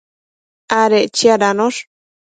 [0.81, 1.79] adec chiadanosh